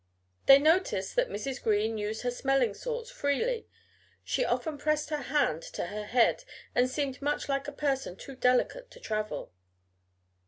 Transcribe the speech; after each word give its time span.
They 0.47 0.57
noticed 0.57 1.15
that 1.15 1.29
Mrs. 1.29 1.61
Green 1.61 1.95
used 1.99 2.23
her 2.23 2.31
smelling 2.31 2.73
salts 2.73 3.11
freely, 3.11 3.67
she 4.23 4.43
often 4.43 4.79
pressed 4.79 5.11
her 5.11 5.21
hand 5.21 5.61
to 5.73 5.85
her 5.85 6.05
head, 6.05 6.43
and 6.73 6.89
seemed 6.89 7.21
much 7.21 7.47
like 7.47 7.67
a 7.67 7.71
person 7.71 8.15
too 8.15 8.35
delicate 8.35 8.89
to 8.89 8.99
travel. 8.99 9.53